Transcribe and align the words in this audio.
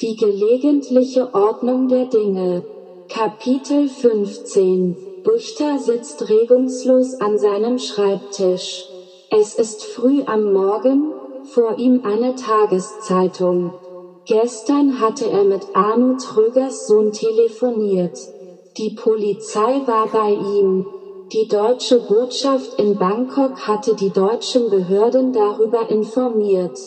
Die 0.00 0.14
gelegentliche 0.14 1.34
Ordnung 1.34 1.88
der 1.88 2.04
Dinge. 2.04 2.62
Kapitel 3.08 3.88
15 3.88 4.96
Buchter 5.24 5.80
sitzt 5.80 6.30
regungslos 6.30 7.20
an 7.20 7.36
seinem 7.36 7.80
Schreibtisch. 7.80 8.84
Es 9.28 9.58
ist 9.58 9.82
früh 9.82 10.22
am 10.22 10.52
Morgen, 10.52 11.12
vor 11.52 11.78
ihm 11.78 12.04
eine 12.04 12.36
Tageszeitung. 12.36 13.72
Gestern 14.24 15.00
hatte 15.00 15.28
er 15.30 15.42
mit 15.42 15.66
Arno 15.74 16.16
Trögers 16.16 16.86
Sohn 16.86 17.10
telefoniert. 17.10 18.16
Die 18.76 18.90
Polizei 18.90 19.84
war 19.84 20.06
bei 20.12 20.30
ihm. 20.30 20.86
Die 21.32 21.48
deutsche 21.48 21.98
Botschaft 21.98 22.78
in 22.78 22.96
Bangkok 22.96 23.66
hatte 23.66 23.96
die 23.96 24.10
deutschen 24.10 24.70
Behörden 24.70 25.32
darüber 25.32 25.90
informiert 25.90 26.78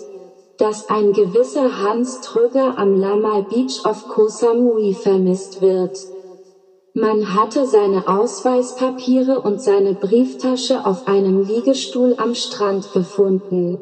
dass 0.61 0.89
ein 0.89 1.11
gewisser 1.11 1.81
Hans 1.81 2.21
Tröger 2.21 2.77
am 2.77 2.95
Lamai 2.95 3.41
Beach 3.49 3.83
auf 3.83 4.07
Koh 4.07 4.27
Samui 4.27 4.93
vermisst 4.93 5.59
wird. 5.59 5.97
Man 6.93 7.33
hatte 7.33 7.65
seine 7.65 8.07
Ausweispapiere 8.07 9.41
und 9.41 9.59
seine 9.59 9.95
Brieftasche 9.95 10.85
auf 10.85 11.07
einem 11.07 11.41
Liegestuhl 11.41 12.13
am 12.17 12.35
Strand 12.35 12.93
gefunden. 12.93 13.79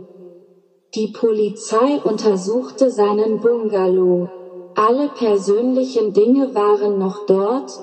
Die 0.95 1.07
Polizei 1.07 1.99
untersuchte 2.01 2.89
seinen 2.89 3.41
Bungalow. 3.41 4.29
Alle 4.75 5.09
persönlichen 5.09 6.13
Dinge 6.13 6.55
waren 6.55 6.97
noch 6.97 7.25
dort. 7.25 7.73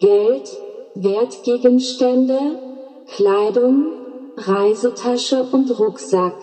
Geld, 0.00 0.50
Wertgegenstände, 0.96 2.58
Kleidung, 3.14 3.92
Reisetasche 4.36 5.46
und 5.52 5.78
Rucksack. 5.78 6.34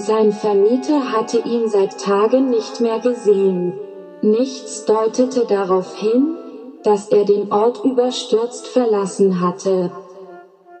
Sein 0.00 0.32
Vermieter 0.32 1.12
hatte 1.12 1.40
ihn 1.40 1.68
seit 1.68 2.00
Tagen 2.00 2.48
nicht 2.48 2.80
mehr 2.80 3.00
gesehen. 3.00 3.74
Nichts 4.22 4.86
deutete 4.86 5.44
darauf 5.44 5.94
hin, 5.94 6.38
dass 6.82 7.08
er 7.08 7.24
den 7.24 7.52
Ort 7.52 7.84
überstürzt 7.84 8.66
verlassen 8.66 9.42
hatte. 9.42 9.92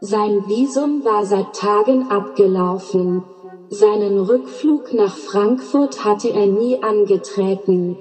Sein 0.00 0.48
Visum 0.48 1.04
war 1.04 1.26
seit 1.26 1.54
Tagen 1.54 2.08
abgelaufen. 2.08 3.22
Seinen 3.68 4.18
Rückflug 4.18 4.94
nach 4.94 5.14
Frankfurt 5.14 6.02
hatte 6.02 6.30
er 6.30 6.46
nie 6.46 6.82
angetreten. 6.82 7.98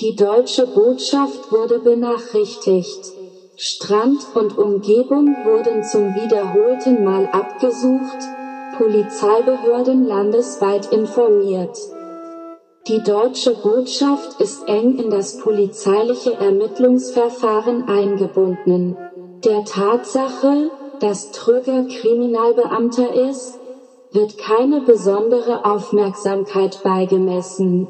Die 0.00 0.16
deutsche 0.16 0.66
Botschaft 0.66 1.50
wurde 1.50 1.78
benachrichtigt. 1.78 3.14
Strand 3.56 4.20
und 4.34 4.58
Umgebung 4.58 5.34
wurden 5.46 5.82
zum 5.82 6.14
wiederholten 6.14 7.04
Mal 7.04 7.24
abgesucht, 7.32 8.37
Polizeibehörden 8.78 10.06
landesweit 10.06 10.92
informiert. 10.92 11.76
Die 12.86 13.02
deutsche 13.02 13.54
Botschaft 13.54 14.40
ist 14.40 14.68
eng 14.68 14.96
in 14.98 15.10
das 15.10 15.38
polizeiliche 15.38 16.34
Ermittlungsverfahren 16.34 17.88
eingebunden. 17.88 18.96
Der 19.44 19.64
Tatsache, 19.64 20.70
dass 21.00 21.32
Tröger 21.32 21.86
Kriminalbeamter 21.88 23.12
ist, 23.28 23.58
wird 24.12 24.38
keine 24.38 24.80
besondere 24.82 25.64
Aufmerksamkeit 25.64 26.80
beigemessen. 26.84 27.88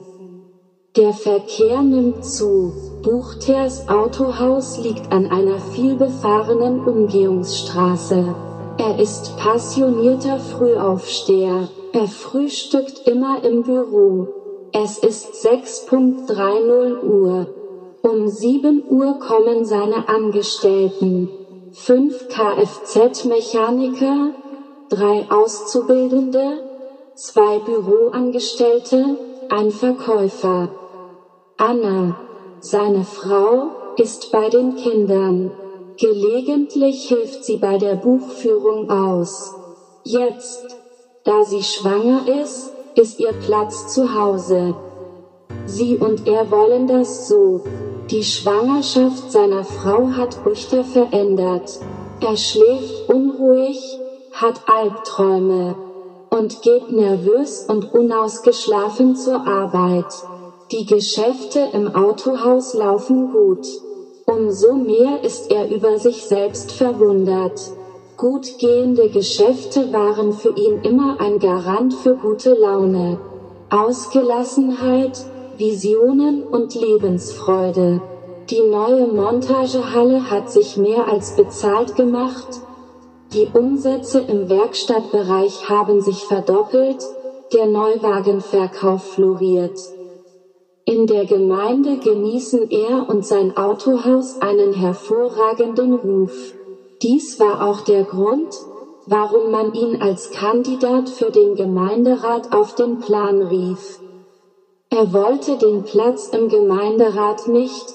Der 0.96 1.12
Verkehr 1.12 1.82
nimmt 1.82 2.24
zu. 2.24 2.72
Buchters 3.02 3.88
Autohaus 3.90 4.78
liegt 4.78 5.12
an 5.12 5.26
einer 5.26 5.58
vielbefahrenen 5.58 6.80
Umgehungsstraße. 6.80 8.47
Er 8.78 8.98
ist 9.00 9.36
passionierter 9.36 10.38
Frühaufsteher. 10.38 11.68
Er 11.92 12.06
frühstückt 12.06 13.08
immer 13.08 13.42
im 13.42 13.64
Büro. 13.64 14.28
Es 14.72 14.98
ist 14.98 15.44
6.30 15.44 17.02
Uhr. 17.02 17.48
Um 18.02 18.28
7 18.28 18.84
Uhr 18.88 19.18
kommen 19.18 19.64
seine 19.64 20.08
Angestellten. 20.08 21.28
Fünf 21.72 22.28
Kfz-Mechaniker, 22.28 24.30
drei 24.88 25.26
Auszubildende, 25.28 26.62
zwei 27.16 27.58
Büroangestellte, 27.58 29.16
ein 29.48 29.72
Verkäufer. 29.72 30.68
Anna, 31.56 32.16
seine 32.60 33.02
Frau, 33.02 33.70
ist 33.96 34.30
bei 34.30 34.48
den 34.48 34.76
Kindern. 34.76 35.50
Gelegentlich 36.00 37.08
hilft 37.08 37.44
sie 37.44 37.56
bei 37.56 37.76
der 37.76 37.96
Buchführung 37.96 38.88
aus. 38.88 39.52
Jetzt, 40.04 40.76
da 41.24 41.42
sie 41.42 41.64
schwanger 41.64 42.20
ist, 42.40 42.72
ist 42.94 43.18
ihr 43.18 43.32
Platz 43.32 43.92
zu 43.92 44.14
Hause. 44.14 44.76
Sie 45.66 45.96
und 45.96 46.28
er 46.28 46.52
wollen 46.52 46.86
das 46.86 47.26
so. 47.26 47.62
Die 48.10 48.22
Schwangerschaft 48.22 49.32
seiner 49.32 49.64
Frau 49.64 50.10
hat 50.10 50.46
Richter 50.46 50.84
verändert. 50.84 51.80
Er 52.20 52.36
schläft 52.36 53.08
unruhig, 53.08 53.98
hat 54.32 54.60
Albträume 54.68 55.74
und 56.30 56.62
geht 56.62 56.92
nervös 56.92 57.66
und 57.68 57.92
unausgeschlafen 57.92 59.16
zur 59.16 59.44
Arbeit. 59.48 60.06
Die 60.70 60.86
Geschäfte 60.86 61.70
im 61.72 61.92
Autohaus 61.92 62.74
laufen 62.74 63.32
gut. 63.32 63.66
Umso 64.30 64.74
mehr 64.74 65.24
ist 65.24 65.50
er 65.50 65.70
über 65.70 65.98
sich 65.98 66.26
selbst 66.26 66.72
verwundert. 66.72 67.58
Gut 68.18 68.58
gehende 68.58 69.08
Geschäfte 69.08 69.90
waren 69.90 70.34
für 70.34 70.54
ihn 70.54 70.82
immer 70.82 71.16
ein 71.18 71.38
Garant 71.38 71.94
für 71.94 72.14
gute 72.14 72.52
Laune, 72.52 73.18
Ausgelassenheit, 73.70 75.24
Visionen 75.56 76.42
und 76.42 76.74
Lebensfreude. 76.74 78.02
Die 78.50 78.60
neue 78.60 79.06
Montagehalle 79.06 80.30
hat 80.30 80.50
sich 80.50 80.76
mehr 80.76 81.08
als 81.08 81.34
bezahlt 81.34 81.96
gemacht, 81.96 82.48
die 83.32 83.48
Umsätze 83.52 84.20
im 84.20 84.50
Werkstattbereich 84.50 85.70
haben 85.70 86.02
sich 86.02 86.24
verdoppelt, 86.24 87.02
der 87.54 87.64
Neuwagenverkauf 87.64 89.04
floriert. 89.04 89.78
In 90.88 91.06
der 91.06 91.26
Gemeinde 91.26 91.98
genießen 91.98 92.70
er 92.70 93.10
und 93.10 93.22
sein 93.26 93.54
Autohaus 93.58 94.40
einen 94.40 94.72
hervorragenden 94.72 95.92
Ruf. 95.92 96.54
Dies 97.02 97.38
war 97.38 97.68
auch 97.68 97.82
der 97.82 98.04
Grund, 98.04 98.54
warum 99.04 99.50
man 99.50 99.74
ihn 99.74 100.00
als 100.00 100.30
Kandidat 100.30 101.10
für 101.10 101.30
den 101.30 101.56
Gemeinderat 101.56 102.54
auf 102.54 102.74
den 102.74 103.00
Plan 103.00 103.42
rief. 103.42 104.00
Er 104.88 105.12
wollte 105.12 105.58
den 105.58 105.82
Platz 105.82 106.30
im 106.32 106.48
Gemeinderat 106.48 107.48
nicht, 107.48 107.92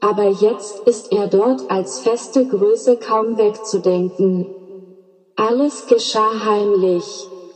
aber 0.00 0.26
jetzt 0.26 0.80
ist 0.88 1.12
er 1.12 1.28
dort 1.28 1.70
als 1.70 2.00
feste 2.00 2.44
Größe 2.44 2.96
kaum 2.96 3.38
wegzudenken. 3.38 4.50
Alles 5.36 5.86
geschah 5.86 6.44
heimlich. 6.44 7.06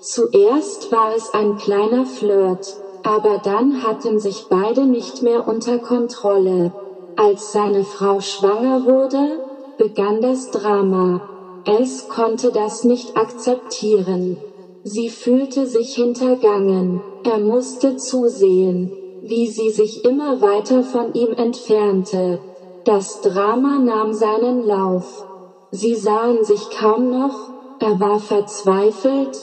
Zuerst 0.01 0.93
war 0.93 1.13
es 1.13 1.35
ein 1.35 1.57
kleiner 1.57 2.07
Flirt. 2.07 2.80
Aber 3.03 3.39
dann 3.39 3.83
hatten 3.83 4.19
sich 4.19 4.47
beide 4.49 4.87
nicht 4.87 5.23
mehr 5.23 5.49
unter 5.49 5.79
Kontrolle. 5.79 6.73
Als 7.17 7.53
seine 7.53 7.85
Frau 7.85 8.21
schwanger 8.21 8.85
wurde, 8.85 9.43
begann 9.77 10.21
das 10.21 10.51
Drama. 10.51 11.21
Es 11.65 12.09
konnte 12.09 12.53
das 12.53 12.85
nicht 12.85 13.17
akzeptieren. 13.17 14.37
Sie 14.83 15.11
fühlte 15.11 15.67
sich 15.67 15.95
hintergangen. 15.95 17.01
Er 17.23 17.39
musste 17.39 17.97
zusehen, 17.97 18.97
wie 19.21 19.47
sie 19.47 19.71
sich 19.71 20.05
immer 20.05 20.41
weiter 20.41 20.83
von 20.83 21.13
ihm 21.13 21.33
entfernte. 21.33 22.41
Das 22.85 23.21
Drama 23.21 23.79
nahm 23.79 24.15
seinen 24.15 24.65
Lauf. 24.65 25.27
Sie 25.71 25.95
sahen 25.95 26.43
sich 26.45 26.71
kaum 26.71 27.11
noch, 27.11 27.53
er 27.79 28.01
war 28.01 28.19
verzweifelt, 28.19 29.37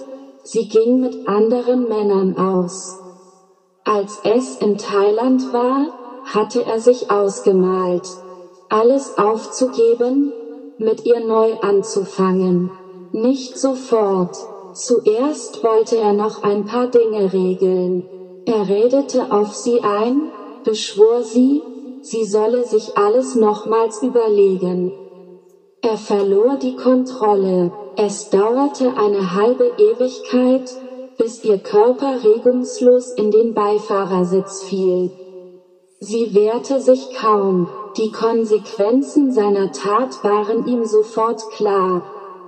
sie 0.43 0.67
ging 0.67 0.99
mit 0.99 1.27
anderen 1.27 1.87
Männern 1.87 2.37
aus. 2.37 3.06
Als 3.87 4.19
es 4.25 4.57
in 4.57 4.77
Thailand 4.77 5.53
war, 5.53 5.87
hatte 6.25 6.65
er 6.65 6.81
sich 6.81 7.09
ausgemalt, 7.09 8.05
alles 8.67 9.17
aufzugeben, 9.17 10.33
mit 10.77 11.05
ihr 11.05 11.21
neu 11.21 11.53
anzufangen. 11.61 12.69
Nicht 13.13 13.57
sofort. 13.57 14.35
Zuerst 14.73 15.63
wollte 15.63 15.95
er 15.95 16.11
noch 16.11 16.43
ein 16.43 16.65
paar 16.65 16.87
Dinge 16.87 17.31
regeln. 17.31 18.03
Er 18.45 18.67
redete 18.67 19.31
auf 19.31 19.55
sie 19.55 19.79
ein, 19.79 20.31
beschwor 20.65 21.23
sie, 21.23 21.61
sie 22.01 22.25
solle 22.25 22.65
sich 22.65 22.97
alles 22.97 23.35
nochmals 23.35 24.03
überlegen. 24.03 24.91
Er 25.81 25.95
verlor 25.97 26.57
die 26.61 26.75
Kontrolle. 26.75 27.71
Es 27.95 28.29
dauerte 28.31 28.97
eine 28.97 29.33
halbe 29.33 29.71
Ewigkeit, 29.77 30.75
bis 31.17 31.43
ihr 31.43 31.57
Körper 31.57 32.23
regungslos 32.23 33.11
in 33.13 33.31
den 33.31 33.53
Beifahrersitz 33.53 34.63
fiel. 34.63 35.11
Sie 35.99 36.35
wehrte 36.35 36.79
sich 36.79 37.15
kaum, 37.15 37.67
die 37.97 38.11
Konsequenzen 38.11 39.31
seiner 39.31 39.71
Tat 39.71 40.23
waren 40.23 40.67
ihm 40.67 40.85
sofort 40.85 41.41
klar. 41.51 42.03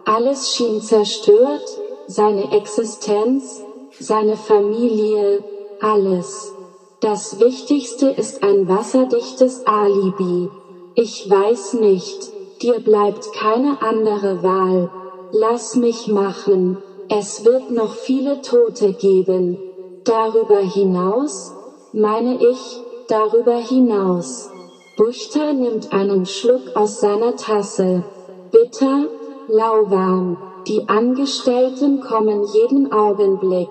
Alles 0.06 0.54
schien 0.54 0.82
zerstört, 0.82 1.66
seine 2.08 2.52
Existenz, 2.52 3.64
seine 4.00 4.36
Familie, 4.36 5.44
alles. 5.82 6.54
Das 7.00 7.40
Wichtigste 7.40 8.10
ist 8.10 8.44
ein 8.44 8.68
wasserdichtes 8.68 9.66
Alibi. 9.66 10.50
Ich 10.96 11.30
weiß 11.30 11.74
nicht, 11.74 12.32
dir 12.62 12.80
bleibt 12.80 13.32
keine 13.34 13.82
andere 13.82 14.44
Wahl. 14.44 14.92
Lass 15.32 15.76
mich 15.76 16.08
machen. 16.08 16.78
Es 17.12 17.44
wird 17.44 17.72
noch 17.72 17.96
viele 17.96 18.40
Tote 18.44 18.94
geben. 18.94 19.58
Darüber 20.04 20.60
hinaus, 20.60 21.52
meine 21.92 22.36
ich, 22.36 22.82
darüber 23.08 23.56
hinaus. 23.56 24.52
Buchter 24.96 25.54
nimmt 25.54 25.92
einen 25.92 26.28
Schluck 26.28 26.76
aus 26.76 27.00
seiner 27.00 27.36
Tasse. 27.36 28.04
Bitter, 28.52 29.08
lauwarm. 29.48 30.38
Die 30.68 30.88
Angestellten 30.88 32.00
kommen 32.02 32.46
jeden 32.54 32.94
Augenblick. 32.94 33.70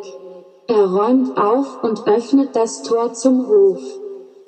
Er 0.66 0.86
räumt 0.86 1.38
auf 1.38 1.84
und 1.84 2.08
öffnet 2.08 2.56
das 2.56 2.82
Tor 2.82 3.12
zum 3.12 3.46
Hof. 3.46 3.80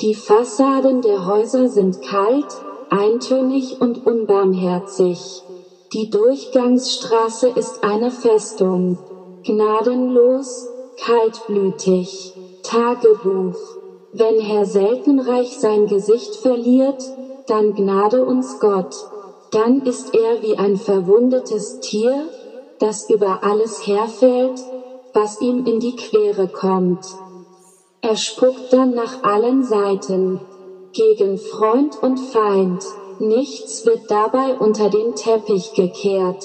Die 0.00 0.14
Fassaden 0.16 1.00
der 1.00 1.26
Häuser 1.26 1.68
sind 1.68 2.02
kalt, 2.02 2.48
eintönig 2.90 3.80
und 3.80 4.04
unbarmherzig. 4.04 5.44
Die 5.92 6.08
Durchgangsstraße 6.08 7.48
ist 7.48 7.82
eine 7.82 8.12
Festung. 8.12 8.96
Gnadenlos, 9.42 10.68
kaltblütig. 10.96 12.32
Tagebuch. 12.62 13.58
Wenn 14.12 14.38
Herr 14.38 14.66
Seltenreich 14.66 15.58
sein 15.58 15.86
Gesicht 15.88 16.36
verliert, 16.36 17.02
dann 17.48 17.74
gnade 17.74 18.24
uns 18.24 18.60
Gott. 18.60 18.94
Dann 19.50 19.84
ist 19.84 20.14
er 20.14 20.40
wie 20.42 20.56
ein 20.56 20.76
verwundetes 20.76 21.80
Tier, 21.80 22.28
das 22.78 23.10
über 23.10 23.42
alles 23.42 23.84
herfällt, 23.84 24.60
was 25.12 25.40
ihm 25.40 25.66
in 25.66 25.80
die 25.80 25.96
Quere 25.96 26.46
kommt. 26.46 27.04
Er 28.00 28.14
spuckt 28.14 28.72
dann 28.72 28.94
nach 28.94 29.24
allen 29.24 29.64
Seiten, 29.64 30.38
gegen 30.92 31.36
Freund 31.36 32.00
und 32.00 32.20
Feind. 32.20 32.84
Nichts 33.20 33.84
wird 33.84 34.10
dabei 34.10 34.56
unter 34.56 34.88
den 34.88 35.14
Teppich 35.14 35.74
gekehrt. 35.74 36.42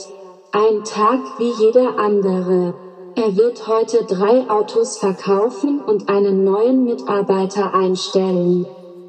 Ein 0.51 0.83
Tag 0.83 1.21
wie 1.37 1.51
jeder 1.51 1.97
andere. 1.97 2.73
Er 3.15 3.37
wird 3.37 3.65
heute 3.67 4.03
drei 4.03 4.49
Autos 4.49 4.97
verkaufen 4.97 5.79
und 5.79 6.09
einen 6.09 6.43
neuen 6.43 6.83
Mitarbeiter 6.83 7.73
einstellen. 7.73 8.65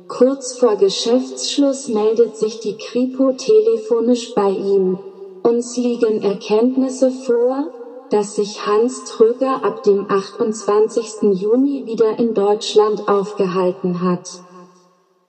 Kurz 0.07 0.57
vor 0.57 0.77
Geschäftsschluss 0.77 1.89
meldet 1.89 2.37
sich 2.37 2.61
die 2.61 2.77
Kripo 2.77 3.33
telefonisch 3.33 4.33
bei 4.37 4.51
ihm. 4.51 4.99
Uns 5.43 5.77
liegen 5.77 6.23
Erkenntnisse 6.23 7.11
vor, 7.11 7.69
dass 8.11 8.37
sich 8.37 8.65
Hans 8.65 9.03
Tröger 9.03 9.65
ab 9.65 9.83
dem 9.83 10.09
28. 10.09 11.33
Juni 11.33 11.85
wieder 11.87 12.17
in 12.21 12.33
Deutschland 12.33 13.09
aufgehalten 13.09 14.03
hat. 14.03 14.29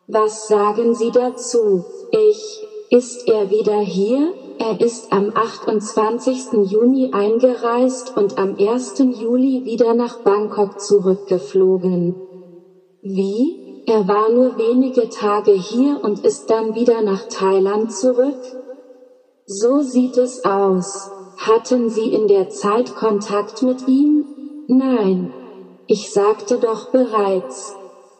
Was 0.09 0.48
sagen 0.48 0.94
Sie 0.94 1.12
dazu? 1.12 1.83
Ich, 2.12 2.65
ist 2.89 3.27
er 3.27 3.50
wieder 3.50 3.80
hier? 3.80 4.33
Er 4.57 4.80
ist 4.80 5.12
am 5.12 5.33
28. 5.36 6.71
Juni 6.71 7.12
eingereist 7.12 8.15
und 8.15 8.38
am 8.38 8.56
1. 8.57 9.00
Juli 9.00 9.65
wieder 9.65 9.94
nach 9.94 10.24
Bangkok 10.24 10.80
zurückgeflogen. 10.80 12.15
Wie? 13.01 13.83
Er 13.86 14.07
war 14.07 14.30
nur 14.30 14.57
wenige 14.57 15.09
Tage 15.09 15.51
hier 15.51 16.00
und 16.01 16.24
ist 16.24 16.50
dann 16.50 16.74
wieder 16.74 17.01
nach 17.01 17.27
Thailand 17.27 17.92
zurück? 17.92 18.39
So 19.45 19.81
sieht 19.81 20.18
es 20.18 20.45
aus. 20.45 21.12
Hatten 21.38 21.89
Sie 21.89 22.13
in 22.13 22.30
der 22.30 22.50
Zeit 22.50 22.95
Kontakt 22.95 23.62
mit 23.62 23.86
ihm? 23.89 24.24
Nein. 24.68 25.33
Ich 25.86 26.12
sagte 26.12 26.60
doch 26.60 26.92
bereits, 26.92 27.76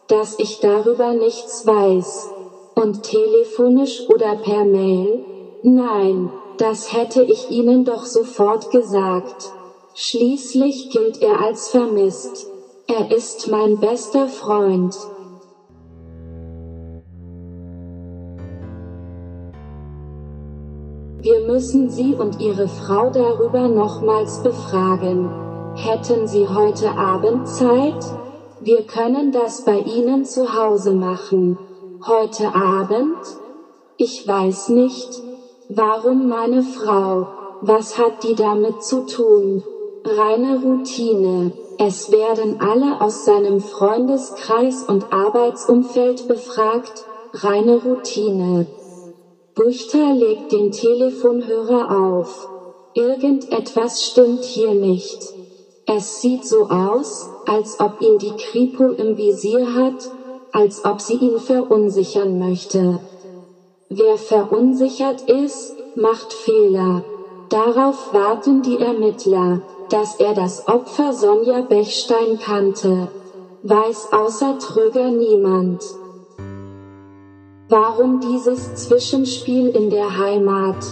dass 0.08 0.38
ich 0.38 0.60
darüber 0.60 1.12
nichts 1.12 1.66
weiß. 1.66 2.30
Und 2.74 3.02
telefonisch 3.02 4.08
oder 4.08 4.36
per 4.36 4.64
Mail? 4.64 5.24
Nein, 5.62 6.30
das 6.58 6.92
hätte 6.92 7.22
ich 7.22 7.50
Ihnen 7.50 7.84
doch 7.84 8.04
sofort 8.04 8.70
gesagt. 8.70 9.52
Schließlich 9.94 10.90
gilt 10.90 11.22
er 11.22 11.40
als 11.40 11.68
vermisst. 11.68 12.46
Er 12.86 13.10
ist 13.14 13.48
mein 13.48 13.78
bester 13.78 14.28
Freund. 14.28 14.96
Wir 21.20 21.40
müssen 21.46 21.90
Sie 21.90 22.14
und 22.14 22.40
Ihre 22.40 22.68
Frau 22.68 23.10
darüber 23.10 23.68
nochmals 23.68 24.42
befragen. 24.42 25.28
Hätten 25.74 26.28
Sie 26.28 26.48
heute 26.48 26.92
Abend 26.92 27.48
Zeit? 27.48 28.04
Wir 28.60 28.82
können 28.82 29.30
das 29.30 29.64
bei 29.64 29.78
Ihnen 29.78 30.24
zu 30.24 30.52
Hause 30.52 30.92
machen. 30.92 31.58
Heute 32.04 32.54
Abend? 32.54 33.16
Ich 33.96 34.26
weiß 34.26 34.70
nicht. 34.70 35.22
Warum 35.68 36.28
meine 36.28 36.62
Frau? 36.62 37.28
Was 37.60 37.98
hat 37.98 38.24
die 38.24 38.34
damit 38.34 38.82
zu 38.82 39.06
tun? 39.06 39.62
Reine 40.04 40.60
Routine. 40.60 41.52
Es 41.78 42.10
werden 42.10 42.60
alle 42.60 43.00
aus 43.00 43.24
seinem 43.24 43.60
Freundeskreis 43.60 44.82
und 44.88 45.12
Arbeitsumfeld 45.12 46.26
befragt. 46.26 47.04
Reine 47.34 47.80
Routine. 47.80 48.66
Buchter 49.54 50.14
legt 50.14 50.50
den 50.50 50.72
Telefonhörer 50.72 51.96
auf. 51.96 52.48
Irgendetwas 52.94 54.02
stimmt 54.02 54.42
hier 54.42 54.74
nicht. 54.74 55.37
Es 55.90 56.20
sieht 56.20 56.44
so 56.44 56.68
aus, 56.68 57.30
als 57.46 57.80
ob 57.80 58.02
ihn 58.02 58.18
die 58.18 58.36
Kripo 58.36 58.88
im 58.90 59.16
Visier 59.16 59.74
hat, 59.74 60.10
als 60.52 60.84
ob 60.84 61.00
sie 61.00 61.14
ihn 61.14 61.38
verunsichern 61.38 62.38
möchte. 62.38 63.00
Wer 63.88 64.18
verunsichert 64.18 65.22
ist, 65.22 65.74
macht 65.96 66.34
Fehler. 66.34 67.02
Darauf 67.48 68.12
warten 68.12 68.60
die 68.60 68.76
Ermittler, 68.76 69.62
dass 69.88 70.16
er 70.20 70.34
das 70.34 70.68
Opfer 70.68 71.14
Sonja 71.14 71.62
Bechstein 71.62 72.38
kannte. 72.38 73.08
Weiß 73.62 74.12
außer 74.12 74.58
Tröger 74.58 75.10
niemand. 75.10 75.82
Warum 77.70 78.20
dieses 78.20 78.74
Zwischenspiel 78.74 79.68
in 79.68 79.88
der 79.88 80.18
Heimat? 80.18 80.84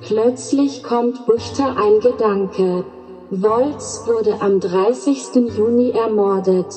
Plötzlich 0.00 0.82
kommt 0.82 1.26
Buchter 1.26 1.76
ein 1.76 2.00
Gedanke. 2.00 2.86
Wolz 3.30 4.06
wurde 4.06 4.40
am 4.40 4.58
30. 4.58 5.34
Juni 5.54 5.90
ermordet. 5.90 6.74